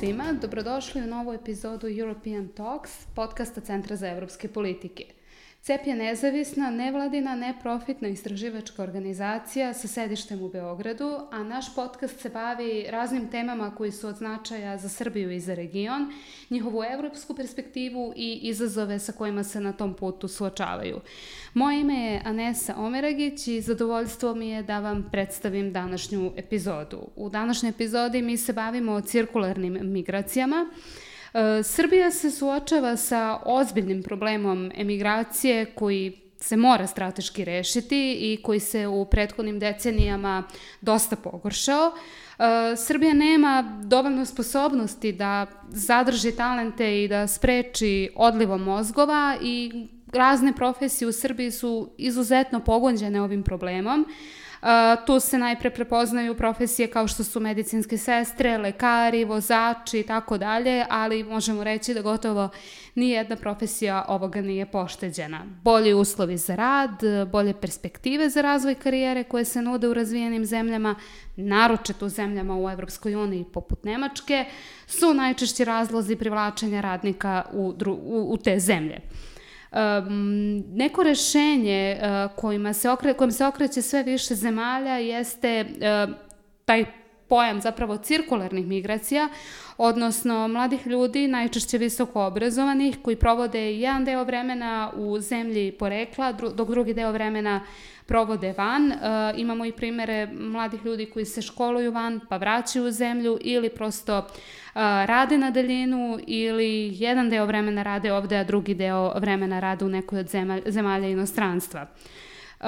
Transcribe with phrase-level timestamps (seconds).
[0.00, 5.04] svima, dobrodošli u novu epizodu European Talks, podcasta Centra za evropske politike.
[5.62, 12.28] CEP je nezavisna, nevladina, neprofitna istraživačka organizacija sa sedištem u Beogradu, a naš podcast se
[12.28, 16.12] bavi raznim temama koji su od značaja za Srbiju i za region,
[16.50, 21.00] njihovu evropsku perspektivu i izazove sa kojima se na tom putu suočavaju.
[21.54, 27.00] Moje ime je Anesa Omeragić i zadovoljstvo mi je da vam predstavim današnju epizodu.
[27.16, 30.66] U današnjoj epizodi mi se bavimo cirkularnim migracijama,
[31.64, 38.86] Srbija se suočava sa ozbiljnim problemom emigracije koji se mora strateški rešiti i koji se
[38.86, 40.42] u prethodnim decenijama
[40.80, 41.92] dosta pogoršao.
[41.92, 50.52] E, Srbija nema dovoljno sposobnosti da zadrži talente i da spreči odlivo mozgova i razne
[50.52, 54.06] profesije u Srbiji su izuzetno pogonđene ovim problemom.
[55.06, 60.84] Tu se najpre prepoznaju profesije kao što su medicinske sestre, lekari, vozači i tako dalje,
[60.90, 62.48] ali možemo reći da gotovo
[62.94, 65.46] nijedna profesija ovoga nije pošteđena.
[65.62, 67.00] Bolji uslovi za rad,
[67.32, 70.94] bolje perspektive za razvoj karijere koje se nude u razvijenim zemljama,
[71.36, 74.44] naročito u zemljama u Evropskoj uniji poput Nemačke,
[74.86, 79.00] su najčešći razlozi privlačenja radnika u, u, u te zemlje.
[80.66, 86.14] Neko rešenje uh, kojima se okre, kojim se okreće sve više zemalja jeste uh,
[86.64, 86.84] taj
[87.28, 89.28] pojam zapravo cirkularnih migracija,
[89.78, 96.68] odnosno mladih ljudi, najčešće visoko obrazovanih, koji provode jedan deo vremena u zemlji porekla, dok
[96.68, 97.60] drugi deo vremena
[98.10, 98.92] provode van.
[98.92, 98.96] E,
[99.36, 104.18] imamo i primere mladih ljudi koji se školuju van, pa vraćaju u zemlju ili prosto
[104.18, 104.24] e,
[105.06, 109.88] rade na daljinu ili jedan deo vremena rade ovde, a drugi deo vremena rade u
[109.88, 111.86] nekoj od zemalja, zemalja inostranstva.
[112.60, 112.66] Uh,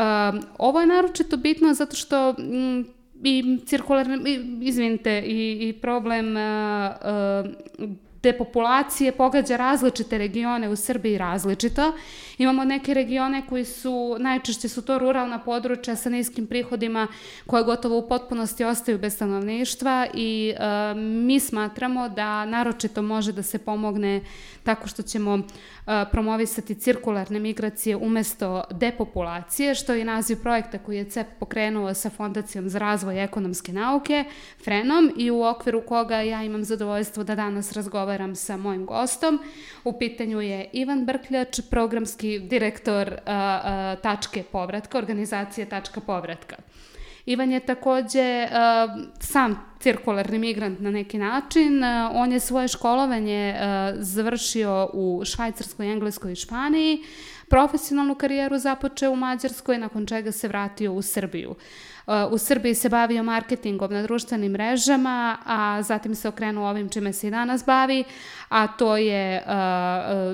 [0.58, 2.86] ovo je naročito bitno zato što m,
[3.24, 4.18] i cirkularni,
[4.62, 6.42] izvinite, i, i problem uh,
[7.78, 7.90] uh,
[8.22, 11.92] depopulacije pogađa različite regione u Srbiji različito.
[12.38, 17.08] Imamo neke regione koji su, najčešće su to ruralna područja sa niskim prihodima
[17.46, 23.42] koje gotovo u potpunosti ostaju bez stanovništva i e, mi smatramo da naročito može da
[23.42, 24.20] se pomogne
[24.62, 25.42] tako što ćemo e,
[26.10, 32.68] promovisati cirkularne migracije umesto depopulacije, što je naziv projekta koji je CEP pokrenuo sa Fondacijom
[32.68, 34.24] za razvoj ekonomske nauke,
[34.64, 39.38] FRENom, i u okviru koga ja imam zadovoljstvo da danas razgovaram sa mojim gostom.
[39.84, 46.56] U pitanju je Ivan Brkljač, programski direktor uh, uh, Tačke povratka, organizacije Tačka povratka.
[47.26, 48.50] Ivan je takođe uh,
[49.20, 51.78] sam cirkularni migrant na neki način.
[51.78, 57.02] Uh, on je svoje školovanje uh, završio u Švajcarskoj, Engleskoj i Španiji.
[57.48, 61.54] Profesionalnu karijeru započeo u Mađarskoj, nakon čega se vratio u Srbiju.
[62.30, 67.28] U Srbiji se bavio marketingom na društvenim mrežama, a zatim se okrenuo ovim čime se
[67.28, 68.04] i danas bavi,
[68.48, 69.44] a to, je,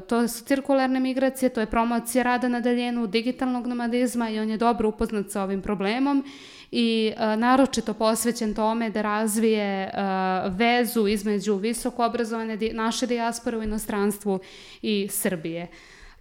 [0.08, 4.56] to su cirkularne migracije, to je promocija rada na daljenu, digitalnog nomadizma i on je
[4.56, 6.24] dobro upoznat sa ovim problemom
[6.70, 9.90] i naročito posvećen tome da razvije
[10.48, 14.38] vezu između visoko obrazovane naše dijaspore u inostranstvu
[14.82, 15.66] i Srbije.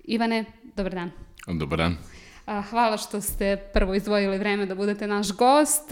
[0.03, 1.11] Ivane, dobar dan.
[1.47, 1.97] Dobar dan.
[2.69, 5.91] Hvala što ste prvo izdvojili vreme da budete naš gost.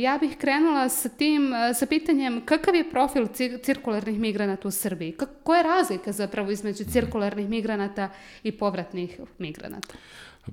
[0.00, 3.26] Ja bih krenula sa tim, sa pitanjem kakav je profil
[3.62, 5.16] cirkularnih migranata u Srbiji?
[5.42, 8.10] Koja je razlika zapravo između cirkularnih migranata
[8.42, 9.94] i povratnih migranata?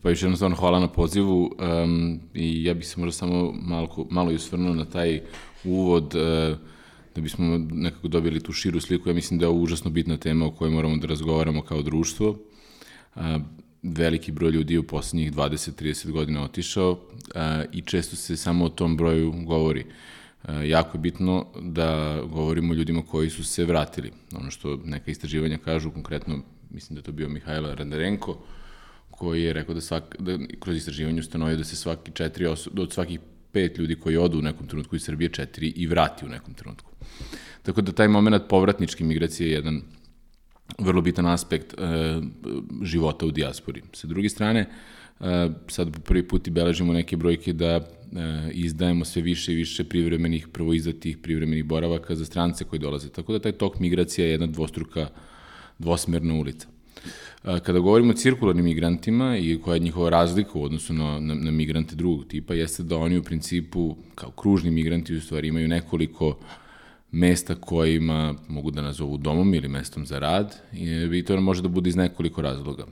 [0.01, 1.51] Pa još jednostavno hvala na pozivu
[1.83, 5.21] um, i ja bih se možda samo malo, malo i osvrnuo na taj
[5.63, 6.57] uvod uh,
[7.15, 9.09] da bismo nekako dobili tu širu sliku.
[9.09, 12.37] Ja mislim da je ovo užasno bitna tema o kojoj moramo da razgovaramo kao društvo.
[13.15, 13.21] Uh,
[13.85, 16.99] veliki broj ljudi u poslednjih 20-30 godina otišao
[17.35, 19.85] a, i često se samo o tom broju govori.
[20.43, 24.11] A, jako je bitno da govorimo o ljudima koji su se vratili.
[24.35, 26.39] Ono što neka istraživanja kažu, konkretno,
[26.69, 28.37] mislim da to bio Mihajla Randarenko,
[29.17, 32.93] koji je rekao da, svak, da kroz istraživanje ustanovio da se svaki četiri osoba, od
[32.93, 33.19] svakih
[33.51, 36.91] pet ljudi koji odu u nekom trenutku iz Srbije, četiri i vrati u nekom trenutku.
[37.63, 39.81] Tako da taj moment povratničke migracije je jedan
[40.79, 41.77] vrlo bitan aspekt e,
[42.83, 43.81] života u dijaspori.
[43.93, 44.59] Sa druge strane,
[45.19, 47.81] e, sad po prvi put i beležimo neke brojke da e,
[48.51, 53.09] izdajemo sve više i više privremenih, prvo izdatih privremenih boravaka za strance koji dolaze.
[53.09, 55.07] Tako da taj tok migracija je jedna dvostruka,
[55.79, 56.67] dvosmerna ulica.
[57.45, 61.51] Kada govorimo o cirkularnim migrantima i koja je njihova razlika u odnosu na, na, na
[61.51, 66.37] migrante drugog tipa, jeste da oni u principu, kao kružni migranti, u stvari imaju nekoliko
[67.11, 70.55] mesta kojima mogu da nazovu domom ili mestom za rad
[71.13, 72.85] i to može da bude iz nekoliko razloga.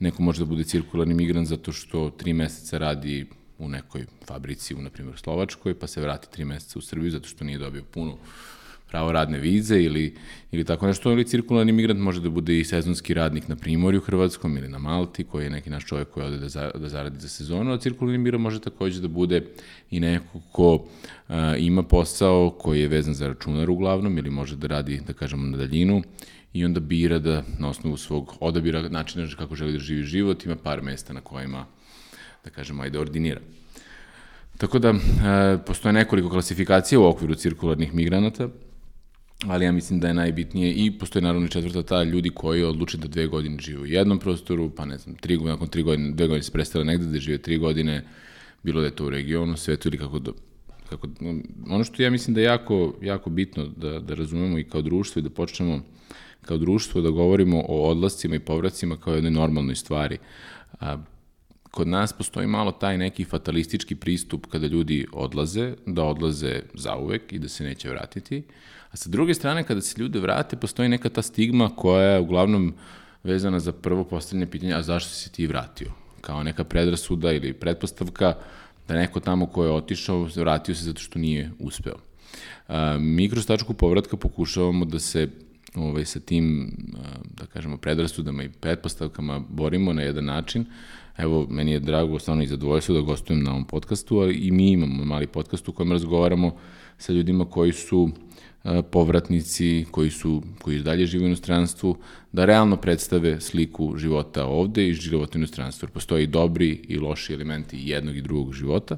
[0.00, 3.26] Neko može da bude cirkularni migrant zato što tri meseca radi
[3.58, 7.28] u nekoj fabrici u, na primjer, Slovačkoj, pa se vrati tri meseca u Srbiju zato
[7.28, 8.16] što nije dobio punu
[8.94, 10.14] pravo radne vize ili,
[10.52, 14.56] ili tako nešto, ili cirkularni migrant može da bude i sezonski radnik na Primorju Hrvatskom
[14.56, 17.28] ili na Malti, koji je neki naš čovjek koji ode da, za, da zaradi za
[17.28, 19.40] sezonu, a cirkularni migrant može takođe da bude
[19.90, 20.84] i neko ko
[21.28, 25.46] a, ima posao koji je vezan za računar uglavnom ili može da radi, da kažemo,
[25.46, 26.02] na daljinu
[26.52, 30.56] i onda bira da na osnovu svog odabira načina kako želi da živi život ima
[30.56, 31.66] par mesta na kojima,
[32.44, 33.40] da kažemo, ajde ordinira.
[34.58, 34.94] Tako da, e,
[35.66, 38.48] postoje nekoliko klasifikacija u okviru cirkularnih migranata,
[39.48, 43.08] ali ja mislim da je najbitnije i postoji naravno četvrta ta ljudi koji odluče da
[43.08, 46.42] dve godine žive u jednom prostoru, pa ne znam, tri, nakon tri godine, dve godine
[46.42, 48.04] se prestale negde da žive tri godine,
[48.62, 50.32] bilo da je to u regionu, svetu ili kako, do,
[50.88, 51.08] kako
[51.70, 55.20] ono što ja mislim da je jako, jako bitno da, da razumemo i kao društvo
[55.20, 55.80] i da počnemo
[56.42, 60.18] kao društvo da govorimo o odlascima i povracima kao jednoj normalnoj stvari.
[60.80, 60.98] A,
[61.74, 67.38] kod nas postoji malo taj neki fatalistički pristup kada ljudi odlaze, da odlaze zauvek i
[67.38, 68.42] da se neće vratiti.
[68.90, 72.74] A sa druge strane, kada se ljude vrate, postoji neka ta stigma koja je uglavnom
[73.24, 75.90] vezana za prvo postavljanje pitanja, a zašto si ti vratio?
[76.20, 78.34] Kao neka predrasuda ili pretpostavka
[78.88, 81.96] da neko tamo ko je otišao, vratio se zato što nije uspeo.
[82.98, 85.28] Mi kroz tačku povratka pokušavamo da se
[85.74, 86.76] ovaj, sa tim,
[87.34, 90.66] da kažemo, predrasudama i pretpostavkama borimo na jedan način.
[91.16, 94.70] Evo, meni je drago, stvarno i zadovoljstvo da gostujem na ovom podcastu, ali i mi
[94.70, 96.56] imamo mali podcast u kojem razgovaramo
[96.98, 98.10] sa ljudima koji su
[98.90, 101.96] povratnici koji su koji dalje žive u inostranstvu
[102.32, 105.88] da realno predstave sliku života ovde i života u inostranstvu.
[105.92, 108.96] Postoje i dobri i loši elementi jednog i drugog života.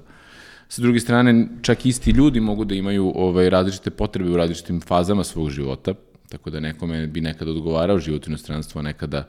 [0.69, 5.24] Sa druge strane, čak isti ljudi mogu da imaju ovaj, različite potrebe u različitim fazama
[5.24, 5.94] svog života,
[6.28, 9.28] Tako da nekome bi nekada odgovarao život u inostranstvu, a nekada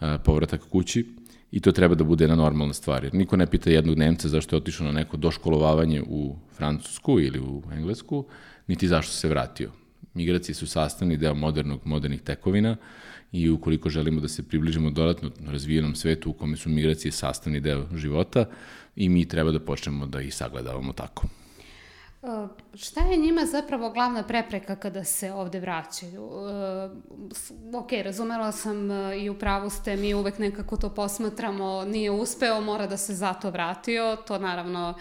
[0.00, 1.04] a, povratak kući.
[1.52, 3.04] I to treba da bude jedna normalna stvar.
[3.04, 7.40] Jer niko ne pita jednog Nemca zašto je otišao na neko doškolovavanje u Francusku ili
[7.40, 8.24] u Englesku,
[8.66, 9.70] niti zašto se vratio.
[10.14, 12.76] Migracije su sastavni deo modernog, modernih tekovina
[13.32, 17.86] i ukoliko želimo da se približimo dodatno razvijenom svetu u kome su migracije sastavni deo
[17.96, 18.44] života,
[18.96, 21.28] i mi treba da počnemo da ih sagledavamo tako.
[22.22, 26.24] Uh, šta je njima zapravo glavna prepreka kada se ovde vraćaju?
[26.24, 32.10] Uh, ok, razumela sam uh, i u pravu ste, mi uvek nekako to posmatramo, nije
[32.10, 34.94] uspeo, mora da se zato vratio, to naravno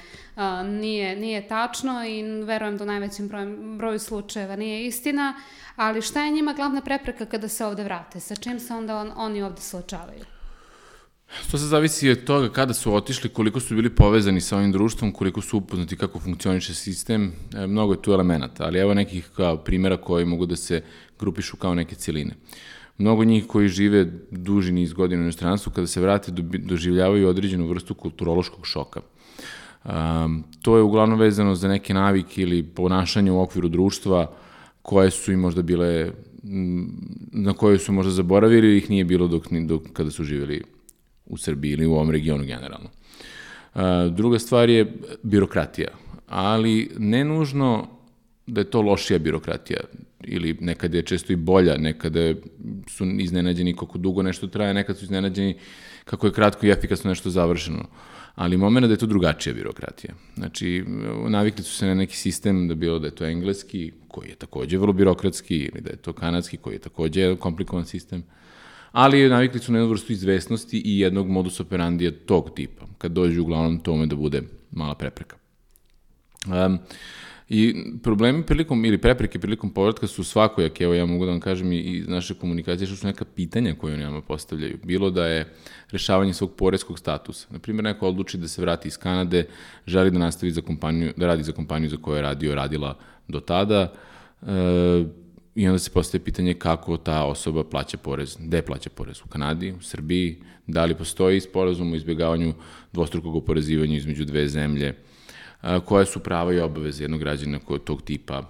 [0.66, 5.34] nije, nije tačno i verujem da u najvećem broju, broju slučajeva nije istina,
[5.76, 8.20] ali šta je njima glavna prepreka kada se ovde vrate?
[8.20, 10.39] Sa čim se onda on, oni ovde suočavaju?
[11.52, 15.12] To se zavisi od toga kada su otišli, koliko su bili povezani sa ovim društvom,
[15.12, 19.58] koliko su upoznati kako funkcioniše sistem, e, mnogo je tu elemenata, ali evo nekih kao
[19.58, 20.82] primjera koji mogu da se
[21.20, 22.36] grupišu kao neke cijeline.
[22.98, 27.94] Mnogo njih koji žive duži niz godina u inostranstvu, kada se vrate, doživljavaju određenu vrstu
[27.94, 29.02] kulturološkog šoka.
[29.86, 34.32] Um, to je uglavnom vezano za neke navike ili ponašanje u okviru društva
[34.82, 36.12] koje su im možda bile,
[37.32, 40.64] na koje su možda zaboravili ili ih nije bilo dok, dok kada su živjeli
[41.30, 42.90] u Srbiji ili u ovom regionu generalno.
[44.16, 44.94] Druga stvar je
[45.24, 45.88] birokratija,
[46.28, 47.88] ali ne nužno
[48.48, 49.80] da je to lošija birokratija
[50.24, 52.34] ili nekada je često i bolja, nekada
[52.88, 55.56] su iznenađeni kako dugo nešto traje, nekad su iznenađeni
[56.06, 57.86] kako je kratko i efikasno nešto završeno.
[58.36, 60.14] Ali moment da je to drugačija birokratija.
[60.36, 60.84] Znači,
[61.28, 64.78] navikli su se na neki sistem da bilo da je to engleski, koji je takođe
[64.78, 68.24] vrlo birokratski, ili da je to kanadski, koji je takođe komplikovan sistem
[68.92, 73.42] ali navikli su na jednu vrstu izvesnosti i jednog modus operandija tog tipa, kad dođu
[73.42, 74.42] uglavnom tome da bude
[74.72, 75.36] mala prepreka.
[76.48, 76.80] Um,
[77.50, 81.72] I problemi prilikom, ili prepreke prilikom povratka su svakojake, evo ja mogu da vam kažem
[81.72, 84.78] i iz naše komunikacije, što su neka pitanja koje oni nama postavljaju.
[84.84, 85.54] Bilo da je
[85.92, 87.48] rešavanje svog poreskog statusa.
[87.50, 89.48] Naprimjer, neko odluči da se vrati iz Kanade,
[89.88, 93.40] želi da nastavi za kompaniju, da radi za kompaniju za koju je radio, radila do
[93.40, 93.94] tada,
[94.42, 95.06] e,
[95.60, 99.72] I onda se postaje pitanje kako ta osoba plaća porez, gde plaća porez, u Kanadi,
[99.72, 100.38] u Srbiji,
[100.68, 102.54] da li postoji sporazum o izbjegavanju
[102.94, 104.94] dvostrukog oporezivanja između dve zemlje,
[105.86, 108.44] koje su prava i obaveze jednog građana tog tipa,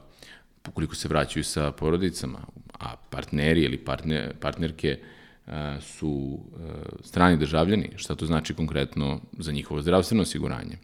[0.67, 2.39] ukoliko se vraćaju sa porodicama,
[2.79, 4.99] a partneri ili partner, partnerke
[5.81, 6.39] su
[7.01, 10.77] strani državljani, šta to znači konkretno za njihovo zdravstveno osiguranje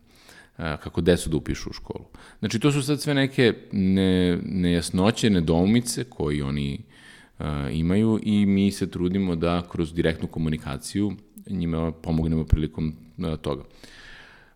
[0.57, 2.05] kako decu da upišu u školu.
[2.39, 6.79] Znači, to su sad sve neke ne, nejasnoće, nedoumice koji oni
[7.39, 11.11] uh, imaju i mi se trudimo da kroz direktnu komunikaciju
[11.49, 13.63] njima pomognemo prilikom uh, toga.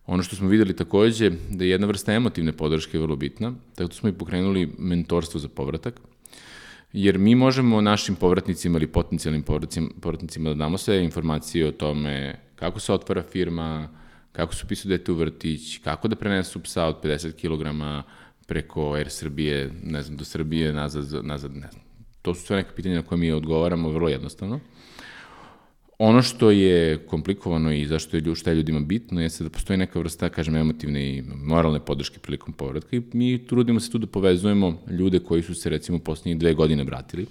[0.07, 3.93] Ono što smo videli takođe, da je jedna vrsta emotivne podrške vrlo bitna, tako da
[3.93, 6.01] smo i pokrenuli mentorstvo za povratak,
[6.93, 9.43] jer mi možemo našim povratnicima ili potencijalnim
[10.01, 13.89] povratnicima da damo sve informacije o tome kako se otvara firma,
[14.31, 17.65] kako se upisu dete u vrtić, kako da prenesu psa od 50 kg,
[18.45, 21.83] preko Air Srbije, ne znam, do Srbije, nazad, nazad, ne znam.
[22.21, 24.59] To su sve neke pitanja na koje mi odgovaramo vrlo jednostavno.
[25.99, 29.99] Ono što je komplikovano i zašto je šta je ljudima bitno jeste da postoji neka
[29.99, 34.81] vrsta, kažem, emotivne i moralne podrške prilikom povratka i mi trudimo se tu da povezujemo
[34.89, 37.25] ljude koji su se recimo poslednjih dve godine vratili.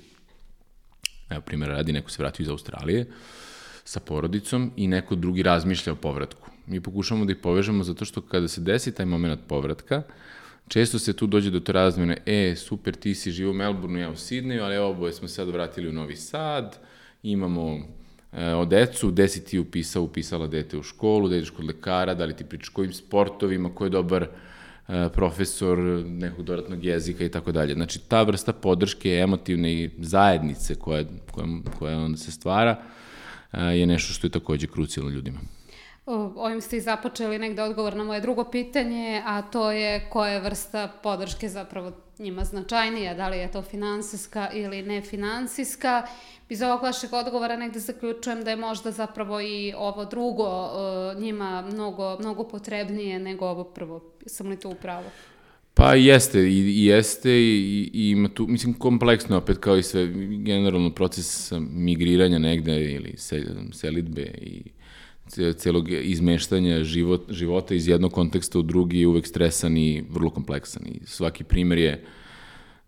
[1.30, 3.06] Evo, primjer radi, neko se vratio iz Australije
[3.84, 6.50] sa porodicom i neko drugi razmišlja o povratku.
[6.68, 10.02] Mi pokušamo da ih povežemo zato što kada se desi taj moment povratka,
[10.68, 14.10] često se tu dođe do te razmene, e, super, ti si živo u Melbourneu, ja
[14.10, 16.78] u Sidneju, ali oboje smo sad vratili u Novi Sad,
[17.22, 17.78] imamo
[18.32, 22.14] e, o decu, gde si ti upisao, upisala dete u školu, da ideš kod lekara,
[22.14, 24.28] da li ti pričaš kojim sportovima, ko je dobar e,
[25.14, 27.74] profesor nekog dodatnog jezika i tako dalje.
[27.74, 31.46] Znači, ta vrsta podrške emotivne i zajednice koja, koja,
[31.78, 32.82] koja onda se stvara
[33.52, 35.57] e, je nešto što je takođe krucijalno ljudima.
[36.36, 40.40] Ovim ste i započeli negde odgovor na moje drugo pitanje, a to je koja je
[40.40, 46.06] vrsta podrške zapravo njima značajnija, da li je to finansijska ili nefinansijska.
[46.48, 50.70] Iz ovog vašeg odgovora negde zaključujem da je možda zapravo i ovo drugo
[51.18, 54.00] njima mnogo, mnogo potrebnije nego ovo prvo.
[54.26, 55.04] Sam li to upravo?
[55.74, 60.06] Pa jeste, i, i jeste i, i ima tu, mislim, kompleksno opet kao i sve,
[60.44, 63.14] generalno proces migriranja negde ili
[63.72, 64.62] selitbe i
[65.56, 70.82] celog izmeštanja život, života iz jednog konteksta u drugi je uvek stresan i vrlo kompleksan
[70.86, 72.04] i svaki primer je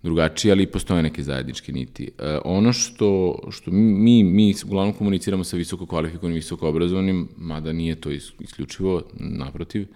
[0.03, 2.11] drugačiji, ali postoje neke zajedničke niti.
[2.19, 7.95] E, ono što, što mi, mi uglavnom komuniciramo sa visoko kvalifikovanim, visoko obrazovanim, mada nije
[7.95, 9.87] to isključivo, naprotiv,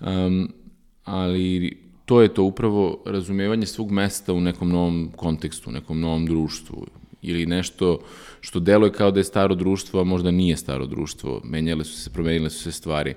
[0.00, 0.52] um,
[1.04, 6.26] ali to je to upravo razumevanje svog mesta u nekom novom kontekstu, u nekom novom
[6.26, 6.86] društvu
[7.22, 7.98] ili nešto
[8.40, 11.40] što deluje kao da je staro društvo, a možda nije staro društvo.
[11.44, 13.14] Menjale su se, promenile su se stvari.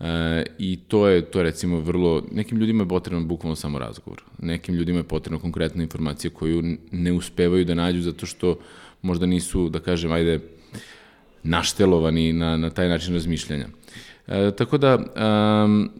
[0.00, 4.22] E, I to je, to je recimo vrlo, nekim ljudima je potrebno bukvalno samo razgovor.
[4.38, 8.58] Nekim ljudima je potrebno konkretna informacija koju ne uspevaju da nađu zato što
[9.02, 10.40] možda nisu, da kažem, ajde,
[11.42, 13.66] naštelovani na, na taj način razmišljanja.
[14.26, 14.98] E, tako da,
[15.64, 15.90] um,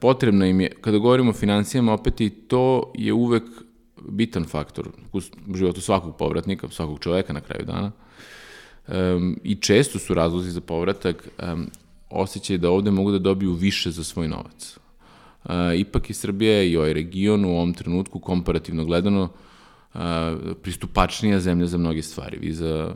[0.00, 3.42] potrebno im je, kada govorimo o financijama, opet i to je uvek
[4.08, 5.20] bitan faktor u
[5.54, 7.92] životu svakog povratnika, svakog čoveka na kraju dana.
[8.88, 11.70] Um, I često su razlozi za povratak um,
[12.10, 14.78] osjećaj da ovde mogu da dobiju više za svoj novac.
[15.44, 19.22] Uh, ipak je Srbija i ovaj region u ovom trenutku komparativno gledano
[19.94, 20.00] uh,
[20.62, 22.38] pristupačnija zemlja za mnoge stvari.
[22.38, 22.94] Vi za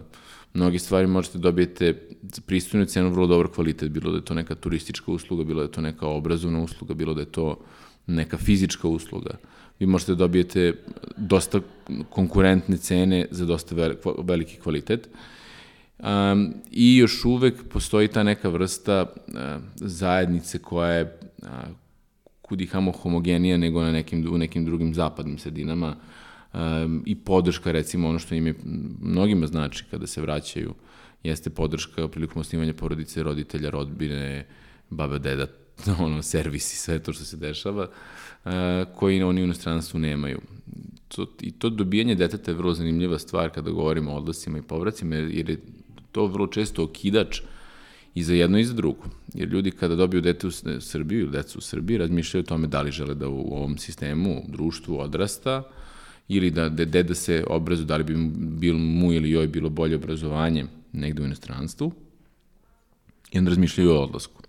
[0.55, 4.55] mnoge stvari možete dobijete za pristojnu cenu vrlo dobar kvalitet, bilo da je to neka
[4.55, 7.59] turistička usluga, bilo da je to neka obrazovna usluga, bilo da je to
[8.07, 9.31] neka fizička usluga.
[9.31, 10.73] Uh, vi možete da dobijete
[11.17, 11.61] dosta
[12.11, 13.75] konkurentne cene za dosta
[14.19, 15.09] veliki kvalitet.
[15.99, 19.35] Um, I još uvek postoji ta neka vrsta uh,
[19.75, 21.49] zajednice koja je uh,
[22.43, 25.97] kudihamo homogenija nego na nekim, u nekim drugim zapadnim sredinama
[26.55, 28.55] um, i podrška recimo ono što im je
[29.01, 30.75] mnogima znači kada se vraćaju
[31.23, 34.47] jeste podrška prilikom osnivanja porodice, roditelja, rodbine,
[34.91, 35.47] baba, deda,
[36.05, 37.89] ono, servisi, sve to što se dešava.
[38.49, 38.55] Uh,
[38.95, 40.41] koji oni u inostranstvu nemaju.
[41.09, 45.17] To, I to dobijanje deteta je vrlo zanimljiva stvar kada govorimo o odlasima i povracima,
[45.17, 45.61] jer je
[46.13, 47.41] to vrlo često okidač
[48.15, 49.05] i za jedno i za drugo.
[49.35, 50.51] Jer ljudi kada dobiju dete u
[50.81, 54.39] Srbiji ili decu u Srbiji razmišljaju o tome da li žele da u ovom sistemu,
[54.39, 55.63] u društvu odrasta
[56.29, 58.15] ili da, da deda se obrazu, da li bi
[58.61, 61.93] bil mu ili joj bilo bolje obrazovanje negde u inostranstvu
[63.33, 64.43] i onda razmišljaju o odlasku.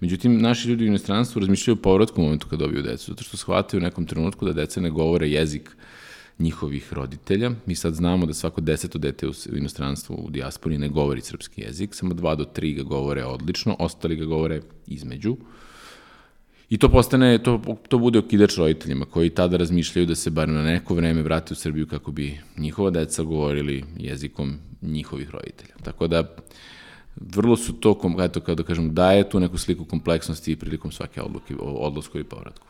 [0.00, 3.36] Međutim, naši ljudi u inostranstvu razmišljaju o povratku u momentu kad dobiju decu, zato što
[3.36, 5.76] shvataju u nekom trenutku da deca ne govore jezik
[6.38, 7.50] njihovih roditelja.
[7.66, 11.94] Mi sad znamo da svako deseto dete u inostranstvu u dijaspori ne govori srpski jezik,
[11.94, 15.36] samo dva do tri ga govore odlično, ostali ga govore između.
[16.70, 20.62] I to postane, to, to bude okidač roditeljima koji tada razmišljaju da se bar na
[20.62, 25.74] neko vreme vrate u Srbiju kako bi njihova deca govorili jezikom njihovih roditelja.
[25.84, 26.36] Tako da,
[27.20, 31.54] vrlo su to, eto, kao da kažem, daje tu neku sliku kompleksnosti prilikom svake odluke
[31.60, 32.66] odlasku i povratku.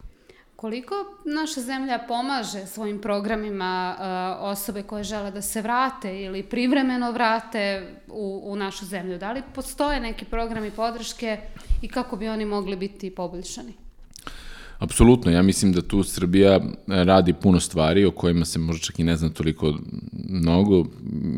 [0.57, 7.12] Koliko naša zemlja pomaže svojim programima uh, osobe koje žele da se vrate ili privremeno
[7.12, 9.19] vrate u, u našu zemlju?
[9.19, 11.38] Da li postoje neki programi podrške
[11.83, 13.88] i kako bi oni mogli biti poboljšani?
[14.78, 19.04] Apsolutno, ja mislim da tu Srbija radi puno stvari o kojima se možda čak i
[19.04, 19.75] ne zna toliko
[20.28, 20.85] mnogo.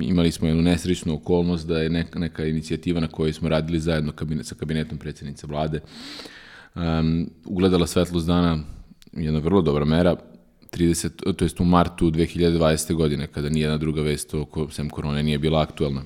[0.02, 4.12] Imali smo jednu nesrećnu okolnost da je neka, neka inicijativa na kojoj smo radili zajedno
[4.12, 5.80] kabinet, sa kabinetom predsjednice vlade
[6.74, 8.58] um, ugledala svetlost dana
[9.12, 10.16] jedna vrlo dobra mera
[10.72, 12.94] 30, to jest u martu 2020.
[12.94, 16.02] godine kada nijedna druga vest oko sem korone nije bila aktuelna.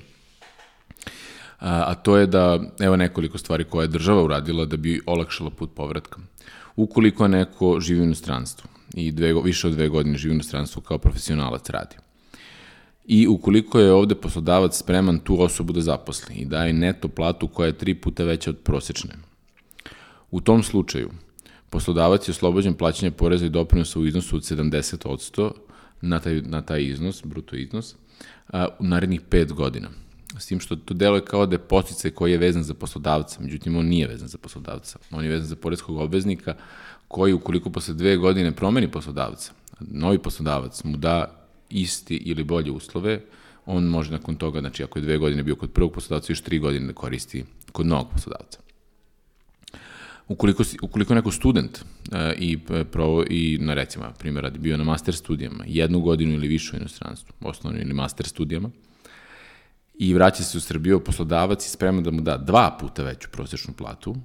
[1.59, 5.75] a to je da, evo nekoliko stvari koje je država uradila da bi olakšala put
[5.75, 6.19] povratka.
[6.75, 10.97] Ukoliko neko živi u inostranstvu i dve, više od dve godine živi u inostranstvu kao
[10.97, 11.95] profesionalac radi,
[13.05, 17.67] i ukoliko je ovde poslodavac spreman tu osobu da zaposli i daje neto platu koja
[17.67, 19.15] je tri puta veća od prosečne.
[20.31, 21.09] U tom slučaju,
[21.69, 25.51] poslodavac je oslobođen plaćanja poreza i doprinosa u iznosu od 70%
[26.01, 27.95] na taj, na taj iznos, bruto iznos,
[28.79, 29.89] u narednih 5 godina.
[30.39, 33.77] S tim što to deluje kao da je posticaj koji je vezan za poslodavca, međutim
[33.77, 34.99] on nije vezan za poslodavca.
[35.11, 36.55] On je vezan za porezkog obveznika
[37.07, 43.21] koji ukoliko posle dve godine promeni poslodavca, novi poslodavac mu da isti ili bolje uslove,
[43.65, 46.59] on može nakon toga, znači ako je dve godine bio kod prvog poslodavca, još tri
[46.59, 48.59] godine da koristi kod novog poslodavca.
[50.27, 54.77] Ukoliko, si, ukoliko neko student uh, i, e, provo, i na recimo, primjer radi, bio
[54.77, 58.69] na master studijama, jednu godinu ili više u inostranstvu, osnovno ili master studijama,
[59.99, 63.73] i vraća se u Srbiju, poslodavac je spreman da mu da dva puta veću prosečnu
[63.73, 64.15] platu,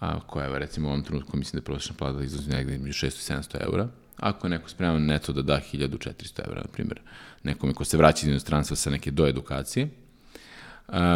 [0.00, 3.06] a, koja je recimo u ovom trenutku mislim da je prosečna plata izlazi negde između
[3.06, 7.00] 600 i 700 eura, Ako je neko spreman neto da da 1400 evra, na primjer,
[7.42, 9.88] nekome ko se vraća iz inostranstva sa neke doedukacije,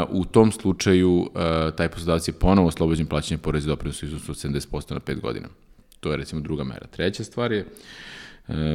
[0.08, 1.30] u tom slučaju
[1.76, 5.48] taj poslodavac je ponovo oslobođen plaćanja poreza i doprinosa iznosu od 70% na 5 godina.
[6.00, 6.86] To je recimo druga mera.
[6.86, 7.66] Treća stvar je,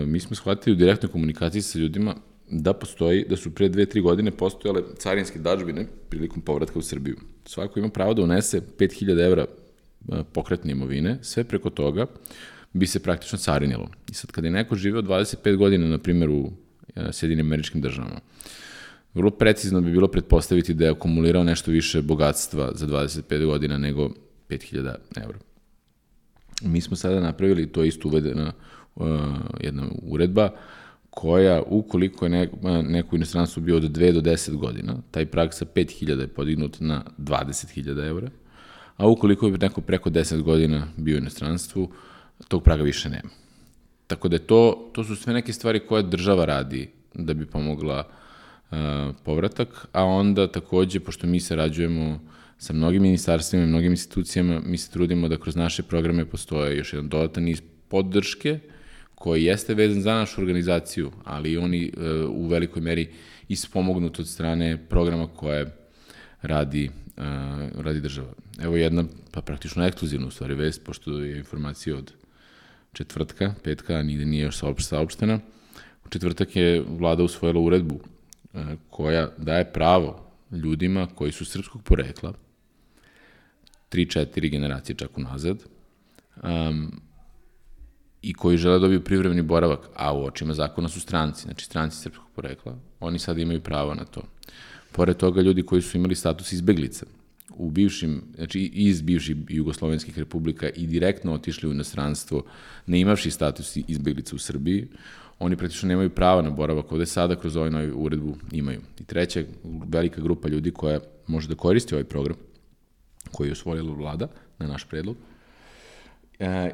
[0.06, 2.16] mi smo shvatili u direktnoj komunikaciji sa ljudima
[2.50, 7.18] da postoji, da su pre 2-3 godine postojale carinske dažbine prilikom povratka u Srbiju.
[7.46, 9.46] Svako ima pravo da unese 5000 evra
[10.34, 12.06] pokretne imovine, sve preko toga
[12.74, 13.90] bi se praktično carinilo.
[14.12, 16.52] I sad, kada je neko živeo 25 godina, na primjer, u
[16.96, 18.20] e, Sjedinim američkim državama,
[19.14, 24.10] vrlo precizno bi bilo pretpostaviti da je akumulirao nešto više bogatstva za 25 godina nego
[24.50, 25.40] 5000 eura.
[26.62, 28.54] Mi smo sada napravili, to je isto uvedena
[28.96, 29.08] uh,
[29.60, 30.50] jedna uredba,
[31.16, 35.66] koja, ukoliko je neko, neko inostranstvo bio od 2 do 10 godina, taj prag sa
[35.66, 38.30] 5000 je podignut na 20.000 eura,
[38.98, 41.92] a ukoliko je neko preko 10 godina bio u inostranstvu,
[42.48, 43.30] tog praga više nema.
[44.08, 48.04] Tako da je to, to su sve neke stvari koje država radi da bi pomogla
[48.08, 48.78] uh,
[49.24, 52.20] povratak, a onda takođe, pošto mi sarađujemo
[52.58, 56.94] sa mnogim ministarstvima i mnogim institucijama, mi se trudimo da kroz naše programe postoje još
[56.94, 58.60] jedan dodatan niz podrške
[59.26, 63.08] koji jeste vezan za našu organizaciju, ali oni uh, u velikoj meri
[63.48, 65.72] ispomognut od strane programa koje
[66.42, 67.24] radi, uh,
[67.82, 68.34] radi država.
[68.62, 72.14] Evo jedna, pa praktično ekskluzivna u stvari vest, pošto je informacija od
[72.94, 75.40] četvrtka, petka, nigde nije još saopštena.
[76.06, 78.00] U četvrtak je vlada usvojila uredbu
[78.54, 82.34] e, koja daje pravo ljudima koji su srpskog porekla,
[83.92, 85.64] 3-4 generacije čak unazad,
[86.44, 87.05] um,
[88.26, 91.98] i koji žele da dobiju privremeni boravak, a u očima zakona su stranci, znači stranci
[91.98, 94.22] srpskog porekla, oni sad imaju pravo na to.
[94.92, 97.06] Pored toga, ljudi koji su imali status izbeglica,
[97.50, 102.44] u bivšim, znači iz bivših jugoslovenskih republika i direktno otišli u inostranstvo,
[102.86, 104.88] ne imavši status izbeglica u Srbiji,
[105.40, 108.82] oni praktično nemaju prava na boravak ovde sada kroz ovaj novi uredbu imaju.
[109.00, 109.44] I treća
[109.88, 112.38] velika grupa ljudi koja može da koristi ovaj program
[113.32, 114.28] koji je usvojila vlada
[114.60, 115.16] na naš predlog,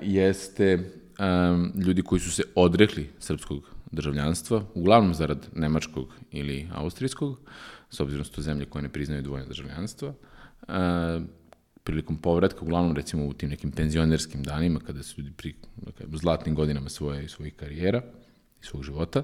[0.02, 0.76] jeste
[1.19, 7.39] um, ljudi koji su se odrekli srpskog državljanstva, uglavnom zarad nemačkog ili austrijskog,
[7.89, 10.13] s obzirom da su to zemlje koje ne priznaju dvojne državljanstva,
[10.67, 11.21] a,
[11.84, 16.56] prilikom povratka, uglavnom recimo u tim nekim penzionerskim danima, kada su ljudi pri dakle, zlatnim
[16.56, 18.02] godinama svoje, svojih karijera
[18.62, 19.24] i svog života,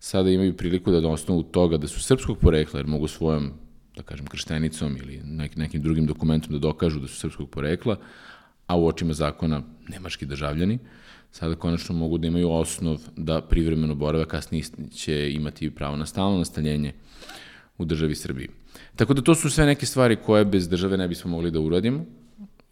[0.00, 3.52] sada imaju priliku da na osnovu toga da su srpskog porekla, jer mogu svojom,
[3.96, 7.96] da kažem, krštenicom ili nek, nekim drugim dokumentom da dokažu da su srpskog porekla,
[8.72, 10.78] a u očima zakona nemački državljani,
[11.32, 16.38] sada konačno mogu da imaju osnov da privremeno borave, kasnije će imati pravo na stalno
[16.38, 16.92] nastanjenje
[17.78, 18.48] u državi Srbiji.
[18.96, 22.04] Tako da to su sve neke stvari koje bez države ne bismo mogli da uradimo.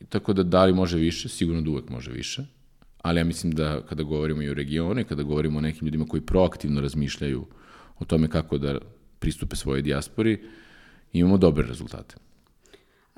[0.09, 2.45] Tako da da li može više, sigurno da uvek može više.
[3.03, 6.07] Ali ja mislim da kada govorimo i o regionu i kada govorimo o nekim ljudima
[6.09, 7.47] koji proaktivno razmišljaju
[7.99, 8.79] o tome kako da
[9.19, 10.39] pristupe svojoj dijaspori,
[11.13, 12.17] imamo dobre rezultate.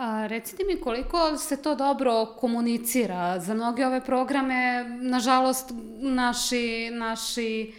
[0.02, 3.40] A, recite mi koliko se to dobro komunicira.
[3.40, 7.72] Za mnoge ove programe, nažalost, naši, naši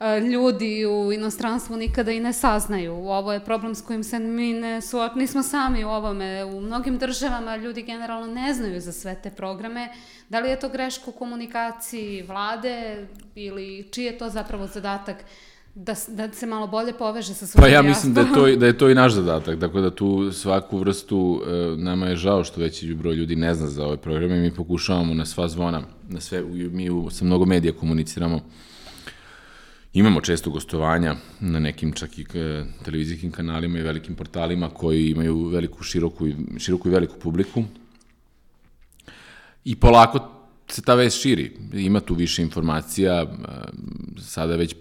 [0.00, 2.94] E, ljudi u inostranstvu nikada i ne saznaju.
[2.94, 5.12] Ovo je problem s kojim se mi ne suoč...
[5.14, 6.44] nismo sami u ovome.
[6.44, 9.88] U mnogim državama ljudi generalno ne znaju za sve te programe.
[10.28, 15.16] Da li je to greška u komunikaciji vlade ili čiji je to zapravo zadatak
[15.74, 18.66] da, da se malo bolje poveže sa svojom Pa ja mislim da je, to, da
[18.66, 22.60] je to i naš zadatak, tako da tu svaku vrstu, e, nama je žao što
[22.60, 26.42] veći broj ljudi ne zna za ove programe, mi pokušavamo na sva zvona, na sve,
[26.70, 28.40] mi u, sa mnogo medija komuniciramo
[29.94, 35.48] Imamo često gostovanja na nekim čak i e, televizijskim kanalima i velikim portalima koji imaju
[35.48, 36.26] veliku, široku,
[36.58, 37.64] široku i veliku publiku.
[39.64, 40.18] I polako
[40.68, 41.52] se ta vest širi.
[41.72, 43.26] Ima tu više informacija, e,
[44.20, 44.74] sada već,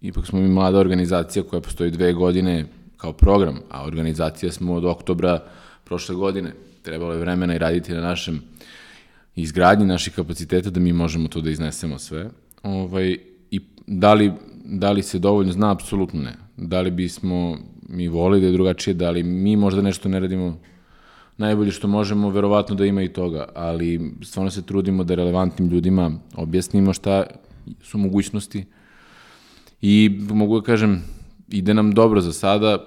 [0.00, 4.84] ipak smo mi mlada organizacija koja postoji dve godine kao program, a organizacija smo od
[4.84, 5.42] oktobra
[5.84, 6.52] prošle godine.
[6.82, 8.42] Trebalo je vremena i raditi na našem
[9.36, 12.30] izgradnji naših kapaciteta da mi možemo to da iznesemo sve.
[12.62, 13.18] Ovaj,
[13.50, 14.32] I da li,
[14.64, 15.72] da li se dovoljno zna?
[15.72, 16.34] Apsolutno ne.
[16.56, 17.58] Da li bismo
[17.88, 20.58] mi volili da je drugačije, da li mi možda nešto ne radimo
[21.36, 26.12] najbolje što možemo, verovatno da ima i toga, ali stvarno se trudimo da relevantnim ljudima
[26.34, 27.24] objasnimo šta
[27.82, 28.64] su mogućnosti
[29.82, 31.02] i mogu da kažem,
[31.48, 32.78] ide nam dobro za sada,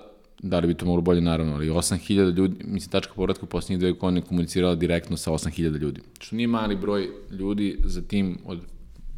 [0.43, 3.79] da li bi to moglo bolje, naravno, ali 8000 ljudi, mislim, tačka povratka u posljednjih
[3.79, 8.60] dve godine komunicirala direktno sa 8000 ljudi, što nije mali broj ljudi za tim od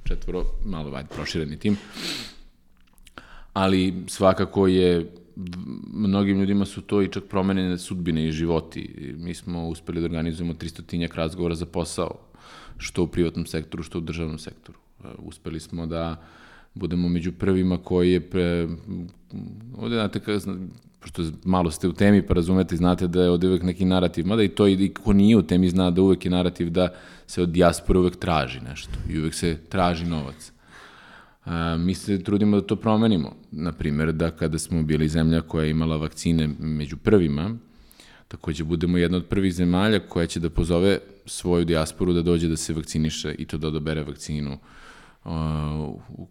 [0.03, 1.77] četvoro, malo vajde, prošireni tim,
[3.53, 5.11] ali svakako je
[5.93, 9.13] mnogim ljudima su to i čak promenene sudbine i životi.
[9.17, 12.17] Mi smo uspeli da organizujemo 300 razgovora za posao,
[12.77, 14.79] što u privatnom sektoru, što u državnom sektoru.
[15.17, 16.25] Uspeli smo da
[16.75, 18.67] budemo među prvima koji je pre...
[19.77, 20.39] Ovde, znate, kada,
[20.99, 24.43] pošto malo ste u temi pa razumete znate da je ovde uvek neki narativ, mada
[24.43, 26.93] i to i ko nije u temi zna da uvek je narativ da
[27.27, 30.51] se od dijaspore uvek traži nešto i uvek se traži novac.
[31.45, 33.35] A, mi se trudimo da to promenimo.
[33.51, 37.55] Naprimer, da kada smo bili zemlja koja je imala vakcine među prvima,
[38.27, 42.57] takođe budemo jedna od prvih zemalja koja će da pozove svoju dijasporu da dođe da
[42.57, 44.59] se vakciniše i to da odabere vakcinu uh,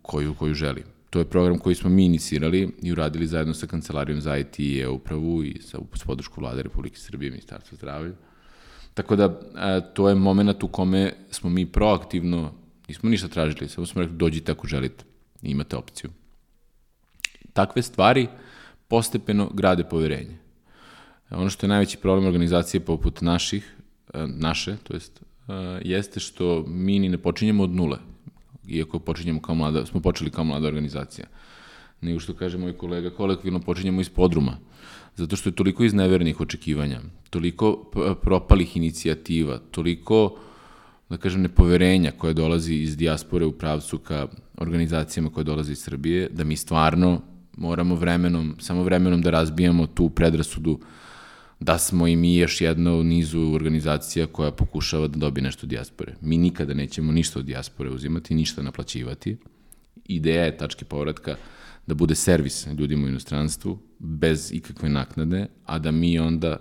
[0.02, 0.85] koju, koju želi.
[1.11, 4.80] To je program koji smo mi inicirali i uradili zajedno sa Kancelarijom za IT i
[4.80, 8.12] e-upravu i sa podršku vlade Republike Srbije i Ministarstva zdravlja.
[8.94, 12.52] Tako da, a, to je moment u kome smo mi proaktivno
[12.88, 15.04] Nismo ništa tražili, samo smo rekli dođite ako želite,
[15.42, 16.11] imate opciju.
[17.52, 18.28] Takve stvari
[18.88, 20.38] postepeno grade poverenje.
[21.30, 23.76] Ono što je najveći problem organizacije poput naših,
[24.26, 25.22] naše, to jest,
[25.83, 27.98] jeste što mi ni ne počinjemo od nule,
[28.68, 31.27] iako počinjemo kao mlada, smo počeli kao mlada organizacija.
[32.00, 34.59] Nego što kaže moj kolega, kolektivno počinjemo iz podruma,
[35.16, 37.00] zato što je toliko iznevernih očekivanja,
[37.31, 37.90] toliko
[38.22, 40.38] propalih inicijativa, toliko uh,
[41.09, 46.29] da kažem, nepoverenja koje dolazi iz dijaspore u pravcu ka organizacijama koje dolaze iz Srbije,
[46.33, 47.20] da mi stvarno
[47.57, 50.79] moramo vremenom, samo vremenom da razbijamo tu predrasudu
[51.64, 55.70] da smo i mi još jedna u nizu organizacija koja pokušava da dobije nešto od
[55.70, 56.14] dijaspore.
[56.20, 59.37] Mi nikada nećemo ništa od dijaspore uzimati, ništa naplaćivati.
[60.05, 61.37] Ideja je tačke povratka
[61.87, 66.57] da bude servis ljudima u inostranstvu bez ikakve naknade, a da mi onda,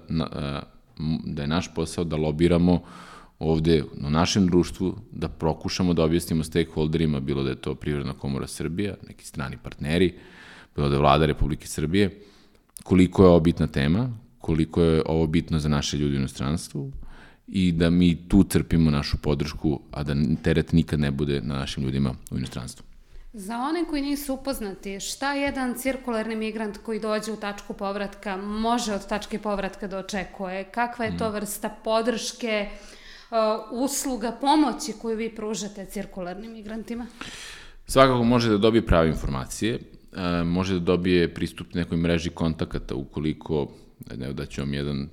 [1.26, 2.82] da je naš posao da lobiramo
[3.40, 8.48] ovde u našem društvu da prokušamo da objasnimo stakeholderima, bilo da je to Privredna komora
[8.48, 10.14] Srbija, neki strani partneri,
[10.76, 12.22] bilo da je vlada Republike Srbije,
[12.84, 16.92] koliko je ovo bitna tema, koliko je ovo bitno za naše ljudi u inostranstvu
[17.48, 21.84] i da mi tu crpimo našu podršku, a da teret nikad ne bude na našim
[21.84, 22.86] ljudima u inostranstvu.
[23.34, 28.94] Za one koji nisu upoznati, šta jedan cirkularni migrant koji dođe u tačku povratka može
[28.94, 30.64] od tačke povratka da očekuje?
[30.64, 31.34] Kakva je to mm.
[31.34, 32.68] vrsta podrške?
[32.70, 33.38] Uh,
[33.72, 37.08] usluga pomoći koju vi pružate cirkularnim migrantima?
[37.88, 43.68] Svakako može da dobije prave informacije, uh, može da dobije pristup nekoj mreži kontakata ukoliko,
[44.18, 45.10] ne da ću vam jedan,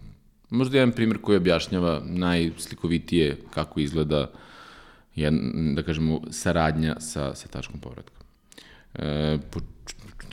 [0.51, 4.31] možda jedan primjer koji objašnjava najslikovitije kako izgleda
[5.15, 8.21] jedan, da kažemo, saradnja sa, sa tačkom povratka.
[8.95, 9.39] E,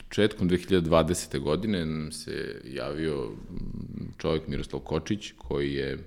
[0.08, 1.40] početkom 2020.
[1.40, 3.32] godine nam se javio
[4.18, 5.98] čovjek Miroslav Kočić, koji je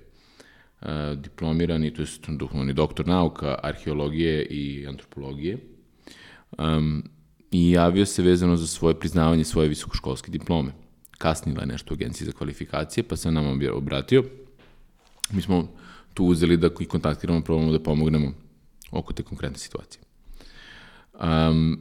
[1.15, 5.57] diplomirani, to je duhovni doktor nauka, arheologije i antropologije.
[6.57, 7.03] Um,
[7.51, 10.71] I javio se vezano za svoje priznavanje svoje visokoškolske diplome.
[11.21, 14.23] Kasnila je nešto u agenciji za kvalifikacije, pa se nam obratio.
[15.31, 15.67] Mi smo
[16.13, 18.33] tu uzeli da i kontaktiramo, probamo da pomognemo
[18.91, 20.01] oko te konkretne situacije.
[21.13, 21.79] Um,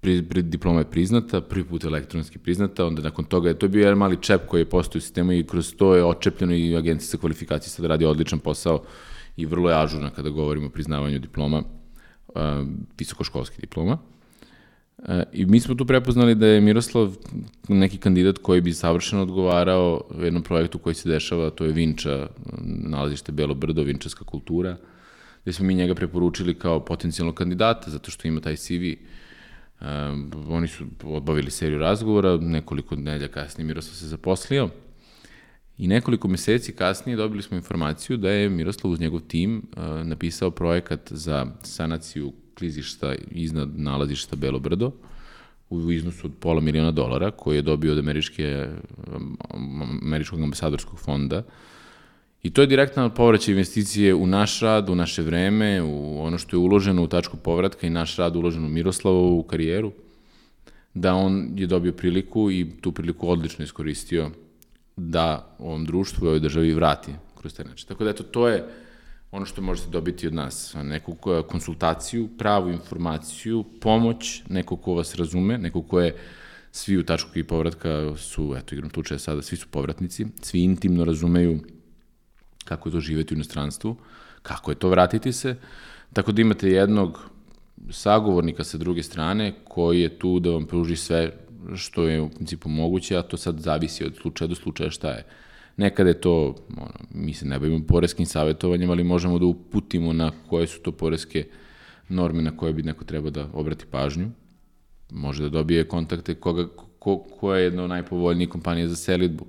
[0.00, 3.80] pri, pri, diploma je priznata, prvi put elektronski priznata, onda nakon toga je to bio
[3.80, 7.08] jedan mali čep koji je postao u sistemu i kroz to je očepljeno i agencija
[7.08, 8.82] za kvalifikacije sada radi odličan posao
[9.36, 11.62] i vrlo je ažurna kada govorimo o priznavanju diploma,
[12.28, 12.42] uh,
[12.98, 13.98] visokoškolskih diploma.
[14.98, 17.16] Uh, I mi smo tu prepoznali da je Miroslav
[17.68, 22.28] neki kandidat koji bi savršeno odgovarao jednom projektu koji se dešava, to je Vinča,
[22.64, 24.76] nalazište Belo Brdo, Vinčarska kultura,
[25.42, 28.96] gde smo mi njega preporučili kao potencijalnog kandidata, zato što ima taj CV
[29.80, 34.68] Um, oni su odbavili seriju razgovora, nekoliko nedelja kasnije Miroslav se zaposlio
[35.78, 40.50] i nekoliko meseci kasnije dobili smo informaciju da je Miroslav uz njegov tim uh, napisao
[40.50, 44.90] projekat za sanaciju klizišta iznad nalazišta Belo Brdo
[45.70, 48.68] u iznosu od pola miliona dolara koji je dobio od američke,
[50.02, 51.42] američkog ambasadorskog fonda.
[52.42, 56.56] I to je direktna povraćaj investicije u naš rad, u naše vreme, u ono što
[56.56, 59.92] je uloženo u tačku povratka i naš rad uložen u Miroslavovu karijeru,
[60.94, 64.30] da on je dobio priliku i tu priliku odlično iskoristio
[64.96, 67.88] da ovom društvu i ovoj državi vrati kroz taj način.
[67.88, 68.64] Tako da eto, to je
[69.30, 71.16] ono što možete dobiti od nas, neku
[71.48, 76.16] konsultaciju, pravu informaciju, pomoć, neko ko vas razume, neko ko je
[76.72, 81.04] svi u tačku i povratka su, eto, igram slučaja sada, svi su povratnici, svi intimno
[81.04, 81.60] razumeju
[82.64, 83.96] kako je to živeti u inostranstvu,
[84.42, 85.56] kako je to vratiti se,
[86.12, 87.30] tako da imate jednog
[87.90, 91.32] sagovornika sa druge strane koji je tu da vam pruži sve
[91.74, 95.24] što je u principu moguće, a to sad zavisi od slučaja do slučaja šta je.
[95.76, 100.32] Nekada je to, ono, mi se ne bavimo poreskim savjetovanjem, ali možemo da uputimo na
[100.48, 101.44] koje su to poreske
[102.08, 104.30] norme na koje bi neko trebao da obrati pažnju.
[105.10, 109.46] Može da dobije kontakte koga, ko, koja je jedna od najpovoljnijih kompanija za selitbu.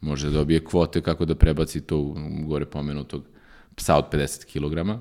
[0.00, 2.14] Može da dobije kvote kako da prebaci to
[2.46, 3.24] gore pomenutog
[3.74, 5.00] psa od 50 kg.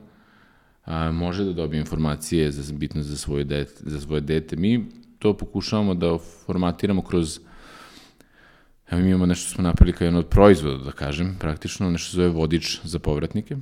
[0.85, 4.55] A, može da dobije informacije za, bitno za svoje, dete, za svoje dete.
[4.55, 4.85] Mi
[5.19, 7.39] to pokušavamo da formatiramo kroz
[8.91, 12.29] Evo mi imamo nešto smo napravili kao jedan od proizvoda, da kažem, praktično, nešto zove
[12.29, 13.57] vodič za povratnike.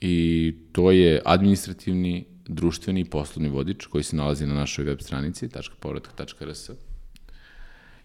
[0.00, 5.48] I to je administrativni, društveni i poslovni vodič koji se nalazi na našoj web stranici
[5.80, 6.70] .povratak.rs.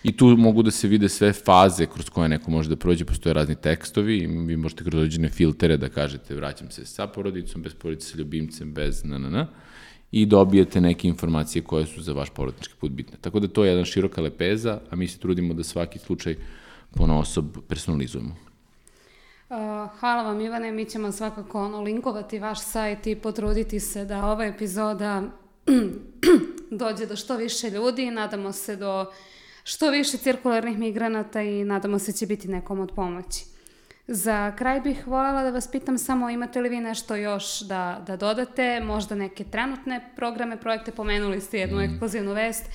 [0.03, 3.33] I tu mogu da se vide sve faze kroz koje neko može da prođe, postoje
[3.33, 7.73] razni tekstovi i vi možete kroz određene filtere da kažete vraćam se sa porodicom, bez
[7.73, 9.47] porodice, sa ljubimcem, bez na na na
[10.11, 13.17] i dobijete neke informacije koje su za vaš porodički put bitne.
[13.21, 16.35] Tako da to je jedan široka lepeza, a mi se trudimo da svaki slučaj
[16.95, 18.35] pona osob personalizujemo.
[19.99, 24.45] Hvala vam Ivane, mi ćemo svakako ono, linkovati vaš sajt i potruditi se da ova
[24.45, 25.23] epizoda
[26.81, 29.05] dođe do što više ljudi, nadamo se do
[29.63, 33.50] što više cirkularnih migranata i nadamo se da će biti nekom od pomoći.
[34.13, 38.17] Za kraj bih voljela da vas pitam samo imate li vi nešto još da, da
[38.17, 41.81] dodate, možda neke trenutne programe, projekte, pomenuli ste jednu mm.
[41.81, 42.65] eksplozivnu vest,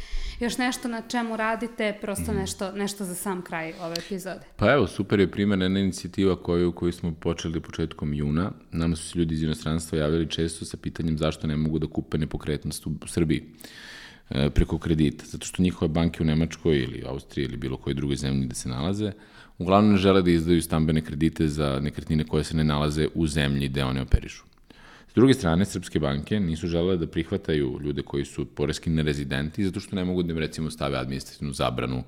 [0.41, 2.37] još nešto na čemu radite, prosto mm.
[2.37, 4.41] nešto, nešto za sam kraj ove epizode.
[4.57, 8.51] Pa evo, super je primjer jedna inicijativa koju, koju smo počeli početkom juna.
[8.73, 12.19] Nama su se ljudi iz inostranstva javili često sa pitanjem zašto ne mogu da kupe
[12.19, 13.45] nepokretnost u Srbiji
[14.31, 18.17] e, preko kredita, zato što njihove banke u Nemačkoj ili Austriji ili bilo koje druge
[18.17, 19.13] zemlje gde se nalaze,
[19.59, 23.69] uglavnom ne žele da izdaju stambene kredite za nekretnine koje se ne nalaze u zemlji
[23.69, 24.45] gde one operišu.
[25.09, 29.81] S druge strane, srpske banke nisu želele da prihvataju ljude koji su poreski nerezidenti, zato
[29.81, 32.03] što ne mogu da im recimo stave administrativnu zabranu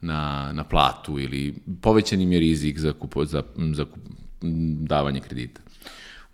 [0.00, 3.42] na, na platu ili povećan im je rizik za, kupo, za,
[3.72, 4.02] za kup,
[4.88, 5.60] davanje kredita.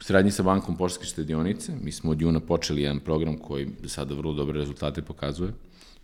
[0.01, 4.15] U sradnji sa bankom Poštanske štedionice, mi smo od juna počeli jedan program koji sada
[4.15, 5.53] vrlo dobre rezultate pokazuje,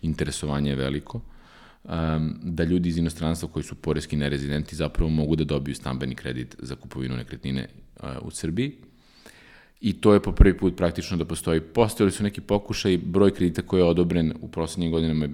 [0.01, 1.21] interesovanje je veliko,
[1.87, 6.55] um, da ljudi iz inostranstva koji su poreski nerezidenti zapravo mogu da dobiju stambeni kredit
[6.59, 8.75] za kupovinu nekretnine uh, u Srbiji.
[9.81, 11.61] I to je po prvi put praktično da postoji.
[11.61, 15.27] Postojali su neki pokušaj, broj kredita koji je odobren u proslednjim godinama,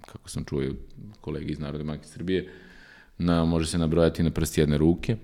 [0.00, 0.62] kako sam čuo
[1.20, 2.52] kolegi iz Narodne banke Srbije,
[3.18, 5.16] na, može se nabrojati na prst jedne ruke.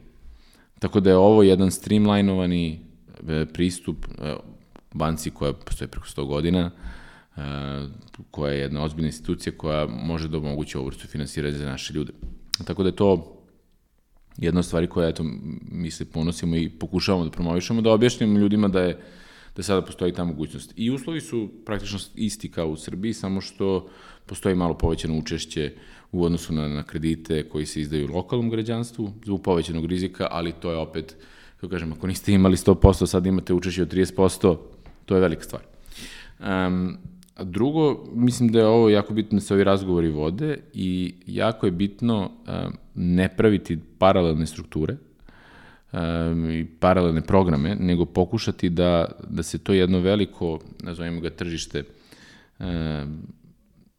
[0.79, 2.81] Tako da je ovo jedan streamlinovani
[3.29, 4.35] e, pristup e,
[4.93, 6.71] banci koja postoji preko 100 godina,
[8.31, 12.13] koja je jedna ozbiljna institucija koja može da omogući ovu vrstu finansiranja za naše ljude.
[12.65, 13.41] Tako da je to
[14.37, 15.25] jedna od stvari koja, eto,
[15.71, 18.99] mi se ponosimo i pokušavamo da promovišemo, da objašnjamo ljudima da je
[19.57, 20.73] da sada postoji ta mogućnost.
[20.77, 23.89] I uslovi su praktično isti kao u Srbiji, samo što
[24.27, 25.73] postoji malo povećano učešće
[26.13, 30.71] u odnosu na, na kredite koji se izdaju lokalnom građanstvu zbog povećanog rizika, ali to
[30.71, 31.17] je opet,
[31.57, 34.57] kako kažem, ako niste imali 100%, sad imate učešće od 30%,
[35.05, 35.63] to je velika stvar.
[36.41, 36.99] Um,
[37.35, 41.67] A drugo, mislim da je ovo jako bitno da se ovi razgovori vode i jako
[41.67, 44.97] je bitno um, ne praviti paralelne strukture
[45.93, 51.83] um, i paralelne programe, nego pokušati da, da se to jedno veliko, nazovimo ga tržište,
[52.59, 52.67] um,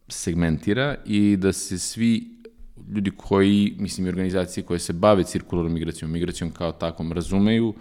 [0.07, 2.35] segmentira i da se svi
[2.95, 7.73] ljudi koji, mislim, organizacije koje se bave cirkularnom migracijom, migracijom kao takvom, razumeju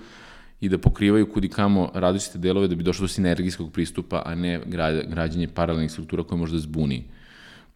[0.60, 4.60] i da pokrivaju kudikamo različite delove da bi došlo do sinergijskog pristupa, a ne
[5.06, 7.04] građenje paralelnih struktura koje možda zbuni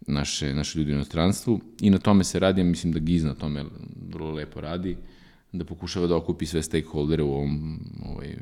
[0.06, 1.60] naše, naše ljudi u inostranstvu.
[1.80, 3.64] I na tome se radi, ja mislim da Giz na tome
[4.08, 4.96] vrlo lepo radi,
[5.52, 8.36] da pokušava da okupi sve stakeholdere u ovom ovaj,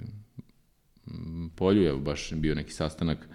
[1.55, 1.87] polju.
[1.88, 3.29] Evo, baš bio neki sastanak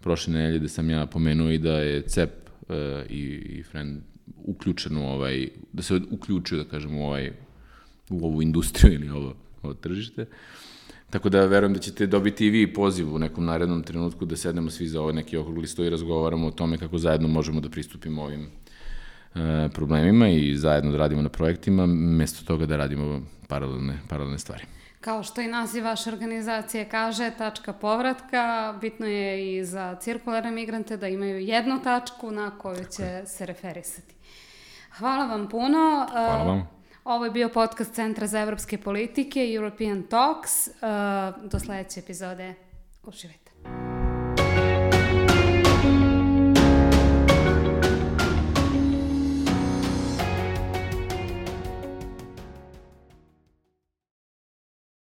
[0.00, 2.30] prošle nedelje da sam ja pomenuo i da je CEP
[2.68, 2.76] uh,
[3.10, 3.22] i,
[3.58, 4.02] i Friend
[4.36, 7.32] uključen u ovaj, da se uključio, da kažem, u ovaj,
[8.10, 9.34] u ovu industriju ili ovo
[9.74, 10.26] tržište.
[11.10, 14.70] Tako da verujem da ćete dobiti i vi poziv u nekom narednom trenutku da sednemo
[14.70, 18.22] svi za ovaj neki okrugli sto i razgovaramo o tome kako zajedno možemo da pristupimo
[18.22, 18.50] ovim
[19.34, 24.64] e, problemima i zajedno da radimo na projektima, mesto toga da radimo paralelne, paralelne stvari.
[25.00, 30.96] Kao što i naziv vaše organizacije kaže, tačka povratka, bitno je i za cirkularne migrante
[30.96, 34.14] da imaju jednu tačku na koju će se referisati.
[34.98, 36.06] Hvala vam puno.
[36.10, 36.75] Hvala vam.
[37.06, 40.68] Ovo je bio podcast Centra za evropske politike, European Talks.
[41.50, 42.54] Do sledeće epizode.
[43.02, 43.45] Uživajte.